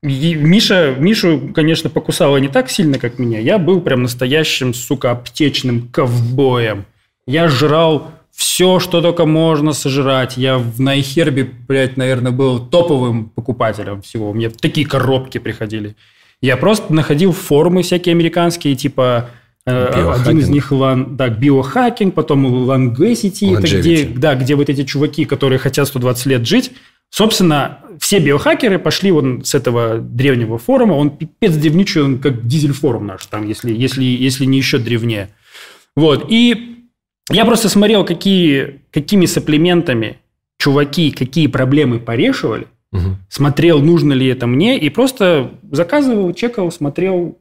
[0.01, 3.39] И Миша, Мишу, конечно, покусала не так сильно, как меня.
[3.39, 6.85] Я был прям настоящим, сука, аптечным ковбоем.
[7.27, 10.37] Я жрал все, что только можно сожрать.
[10.37, 14.29] Я в Найхербе, блядь, наверное, был топовым покупателем всего.
[14.29, 15.97] У меня такие коробки приходили.
[16.41, 19.29] Я просто находил форумы всякие американские, типа
[19.69, 20.39] э, один Биохакинг.
[20.41, 25.59] из них лан, да, биохакинг, потом Longevity, это где, да, где вот эти чуваки, которые
[25.59, 26.71] хотят 120 лет жить.
[27.11, 30.93] Собственно, все биохакеры пошли вон с этого древнего форума.
[30.93, 35.29] Он пипец древничий, он как дизель-форум наш, там, если, если, если не еще древнее.
[35.95, 36.27] Вот.
[36.29, 36.85] И
[37.31, 40.17] я просто смотрел, какие, какими сапплиментами
[40.59, 43.17] чуваки, какие проблемы порешивали, Мгм.
[43.29, 47.37] смотрел, нужно ли это мне, и просто заказывал, чекал, смотрел.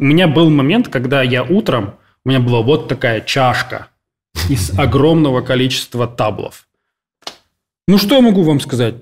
[0.00, 3.88] У меня был момент, когда я утром, у меня была вот такая чашка
[4.48, 6.66] из огромного количества таблов.
[7.86, 8.94] Ну, что я могу вам сказать?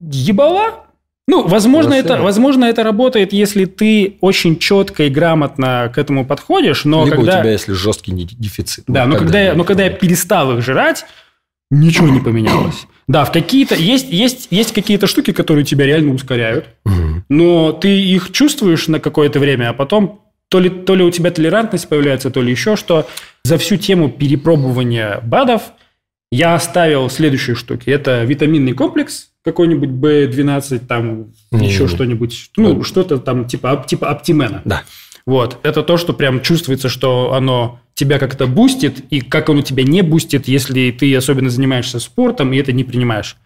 [0.00, 0.84] Ебала?
[1.26, 6.84] Ну, возможно это, возможно, это работает, если ты очень четко и грамотно к этому подходишь,
[6.84, 7.38] но Либо когда...
[7.38, 8.84] у тебя, если жесткий дефицит.
[8.86, 11.06] Да, Вот но когда, я, но когда я перестал их жрать,
[11.70, 12.86] ничего не поменялось.
[13.06, 17.24] Да, в какие-то есть, есть, есть какие-то штуки, которые тебя реально ускоряют, Мгм.
[17.28, 21.30] но ты их чувствуешь на какое-то время, а потом то ли, то ли у тебя
[21.30, 23.06] толерантность появляется, то ли еще что.
[23.44, 25.62] За всю тему перепробования БАДов
[26.30, 27.90] я оставил следующие штуки.
[27.90, 31.68] Это витаминный комплекс, какой-нибудь B12, там Не-не-не.
[31.72, 34.62] еще что-нибудь, ну, что-то там типа, типа оптимена.
[34.64, 34.82] Да.
[35.26, 35.58] Вот.
[35.62, 40.02] Это то, что прям чувствуется, что оно тебя как-то бустит, и как оно тебя не
[40.02, 43.36] бустит, если ты особенно занимаешься спортом и это не принимаешь.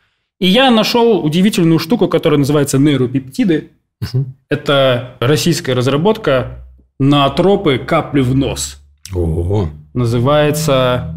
[0.41, 3.71] И я нашел удивительную штуку, которая называется нейропептиды.
[4.01, 4.35] Мгм.
[4.49, 6.65] Это российская разработка
[7.01, 8.81] ноотропы капли в нос.
[9.15, 11.15] О, Называется...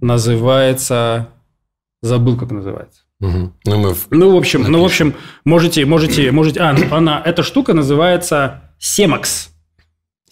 [0.00, 1.28] Называется...
[2.02, 3.00] Забыл, как называется.
[3.20, 3.54] мгм.
[3.64, 5.08] Ну, мы в- Ну, в общем, ну, в Напишем.
[5.08, 6.60] общем, можете, можете, можете...
[6.60, 9.50] А, ну, она, эта штука называется Семакс.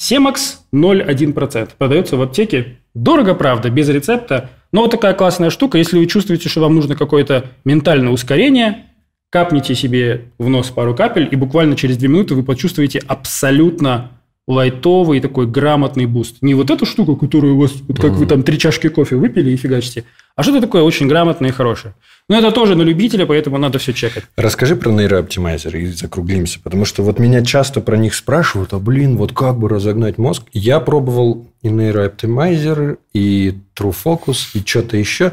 [0.02, 1.70] Семакс 0,1%.
[1.78, 2.78] Продается в аптеке.
[2.92, 4.50] Дорого, правда, без рецепта.
[4.72, 5.78] Но вот такая классная штука.
[5.78, 8.86] Если вы чувствуете, что вам нужно какое-то ментальное ускорение,
[9.30, 14.10] капните себе в нос пару капель, и буквально через 2 минуты вы почувствуете абсолютно
[14.48, 16.36] лайтовый такой грамотный буст.
[16.42, 19.50] Не вот эта штука, которая у вас, вот как вы там три чашки кофе выпили
[19.50, 21.94] и фигачите, а что-то такое очень грамотное и хорошее.
[22.28, 24.24] Но это тоже на любителя, поэтому надо все чекать.
[24.36, 26.60] Расскажи про Neuro Optimizer и закруглимся.
[26.62, 30.44] Потому что вот меня часто про них спрашивают, а блин, вот как бы разогнать мозг?
[30.52, 35.32] Я пробовал и Neuro Optimizer, и True Focus, и что-то еще.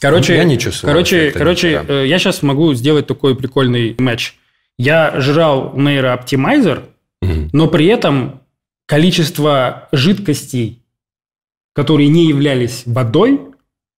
[0.00, 0.92] Короче, я не чувствую.
[0.92, 4.34] Короче, короче э, я сейчас могу сделать такой прикольный матч.
[4.78, 6.82] Я жрал Neuro Optimizer,
[7.20, 7.50] Мгм.
[7.52, 8.37] но при этом
[8.88, 10.82] количество жидкостей,
[11.74, 13.40] которые не являлись водой,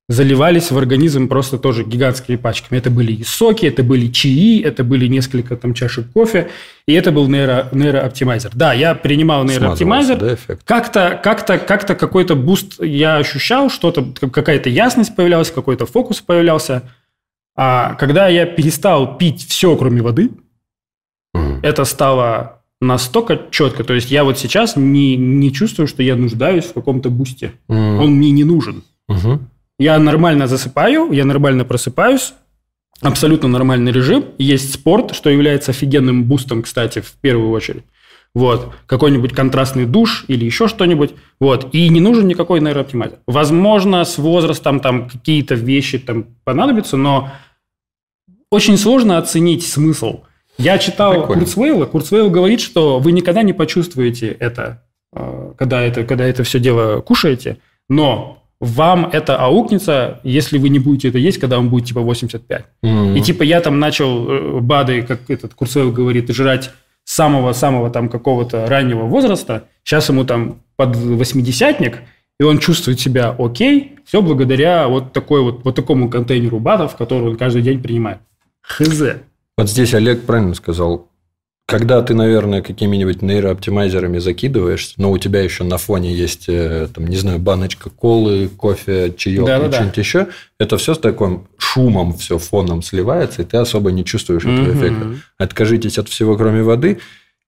[0.09, 2.77] заливались в организм просто тоже гигантскими пачками.
[2.81, 6.51] Это были и соки, это были чаи, это были несколько там чашек кофе,
[6.87, 8.51] и это был Neuro, Neuro Optimizer.
[8.55, 14.33] Да, я принимал Neuro Optimizer, да, как-то, как-то, как-то какой-то буст я ощущал, что-то, как-
[14.35, 16.83] какая-то ясность появлялась, какой-то фокус появлялся.
[17.57, 20.31] А когда я перестал пить все, кроме воды,
[21.35, 21.61] Мгм.
[21.63, 23.85] это стало настолько четко.
[23.85, 27.53] То есть я вот сейчас не, не чувствую, что я нуждаюсь в каком-то бусте.
[27.69, 28.01] М.
[28.01, 28.83] Он мне не нужен.
[29.09, 29.49] Мгм.
[29.79, 32.35] Я нормально засыпаю, я нормально просыпаюсь,
[33.01, 34.25] абсолютно нормальный режим.
[34.39, 37.85] Есть спорт, что является офигенным бустом, кстати, в первую очередь.
[38.35, 38.73] Вот.
[38.87, 41.15] Какой-нибудь контрастный душ или еще что-нибудь.
[41.41, 41.75] Вот.
[41.75, 43.19] И не нужен никакой нейрооптимайзер.
[43.27, 47.31] Возможно, с возрастом там какие-то вещи там понадобятся, но
[48.51, 50.21] очень сложно оценить смысл.
[50.61, 51.43] Я читал Прикольно.
[51.43, 51.85] Курцвейла.
[51.87, 54.83] Курцвейл говорит, что вы никогда не почувствуете это,
[55.15, 60.79] э, когда это, когда это все дело кушаете, но вам это аукнется, если вы не
[60.79, 62.67] будете это есть, когда вам будет типа 85.
[62.83, 63.17] Мгм.
[63.17, 66.71] И типа я там начал э, БАДы, как этот Курцвейл говорит, жрать
[67.05, 69.65] самого-самого там какого-то раннего возраста.
[69.83, 72.03] Сейчас ему там под восьмидесятник,
[72.39, 77.31] и он чувствует себя окей, все благодаря вот, такой вот, вот такому контейнеру БАДов, который
[77.31, 78.19] он каждый день принимает.
[78.63, 79.03] Хз.
[79.61, 81.09] Вот здесь Олег правильно сказал.
[81.67, 87.07] Когда ты, наверное, какими-нибудь нейрооптимайзерами закидываешься, но у тебя еще на фоне есть, э, там,
[87.07, 89.69] не знаю, баночка колы, кофе, чаек Да-да-да.
[89.69, 90.27] и что-нибудь еще,
[90.59, 94.79] это все с таким шумом, все фоном сливается, и ты особо не чувствуешь этого Мгм.
[94.79, 95.07] эффекта.
[95.39, 96.99] Откажитесь от всего, кроме воды,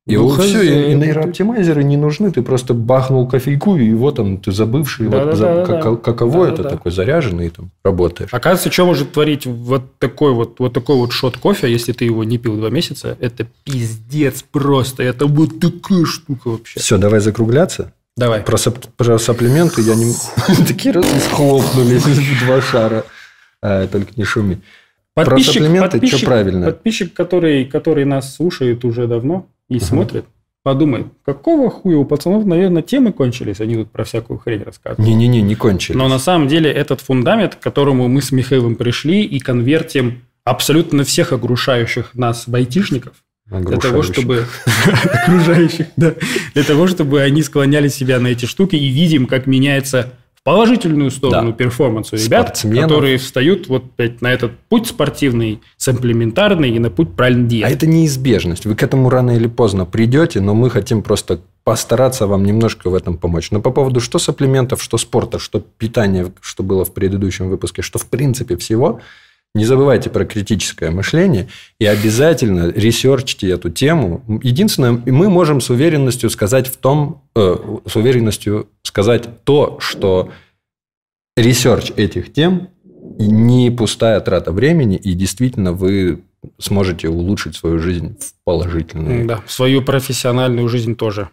[0.04, 2.32] и Ну, все, и, нейрооптимайзеры не нужны.
[2.32, 5.76] Ты просто бахнул кофейку, и вот он, ты забывший, вот Да-да-да-да-да.
[5.76, 6.76] за- как- каково это, Да-да-да.
[6.76, 8.30] такой заряженный, там работаешь.
[8.32, 12.24] Оказывается, что может творить вот такой вот, вот такой вот шот кофе, если ты его
[12.24, 15.04] не пил два месяца, это пиздец просто.
[15.04, 16.80] Это вот такая штука вообще.
[16.80, 17.92] Все, давай закругляться.
[18.16, 18.40] Давай.
[18.42, 20.12] Про, сап- про сапплименты я не...
[20.66, 23.04] Такие раз схлопнулись в два шара.
[23.62, 24.58] А, Только не шуми.
[25.14, 26.66] Про сапплименты что правильно?
[26.66, 30.24] Подписчик, который, который нас слушает уже давно и смотрит,
[30.62, 35.06] подумай, какого хуя у пацанов, наверное, темы кончились, они тут про всякую хрень рассказывают.
[35.06, 35.96] Не-не-не, не кончились.
[35.96, 41.04] Но на самом деле этот фундамент, к которому мы с Михаилом пришли и конвертим абсолютно
[41.04, 43.14] всех огрушающих нас айтишников,
[43.46, 44.46] для того, чтобы
[45.12, 46.14] окружающих, да,
[46.54, 51.12] для того, чтобы они склоняли себя на эти штуки и видим, как меняется в положительную
[51.12, 51.56] сторону Да.
[51.56, 52.82] перформанс у ребят, Спортсменов.
[52.82, 53.84] которые встают вот
[54.20, 57.72] на этот путь спортивный, сэмплементарный и на путь правильной А диеты.
[57.74, 58.66] это неизбежность.
[58.66, 62.94] Вы к этому рано или поздно придете, но мы хотим просто постараться вам немножко в
[62.94, 63.52] этом помочь.
[63.52, 68.00] Но по поводу что сапплиментов, что спорта, что питания, что было в предыдущем выпуске, что
[68.00, 68.98] в принципе всего,
[69.54, 74.24] не забывайте про критическое мышление и обязательно ресерчите эту тему.
[74.42, 80.32] Единственное, мы можем с уверенностью сказать в том, э, с уверенностью сказать то, что
[81.36, 82.70] research этих тем
[83.18, 86.22] не пустая трата времени, и действительно вы
[86.58, 89.26] сможете улучшить свою жизнь в положительную.
[89.26, 91.28] Да, свою профессиональную жизнь тоже.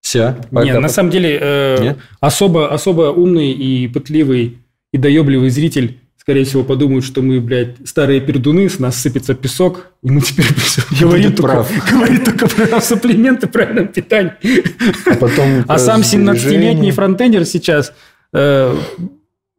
[0.00, 0.36] Все.
[0.50, 1.98] Не, на самом деле э, Нет?
[2.20, 4.61] особо, особо умный и пытливый
[4.92, 9.92] и доебливый зритель, скорее всего, подумают, что мы, блядь, старые пердуны, с нас сыпется песок,
[10.02, 10.46] и мы теперь
[11.00, 11.90] говорим только, прав.
[11.90, 14.32] говорит только про сапплименты, правильном питании.
[15.10, 16.32] А, потом А сам сбережения.
[16.34, 17.92] 17-летний фронтендер сейчас
[18.32, 18.76] э,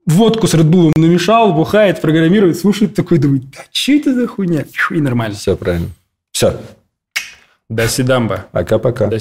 [0.05, 4.65] водку с Редбулом намешал, бухает, программирует, слушает, такой думает, да что это за хуйня?
[4.91, 5.35] И нормально.
[5.35, 5.89] Все правильно.
[6.31, 6.59] Все.
[7.69, 8.45] До свидания.
[8.51, 9.09] Пока-пока.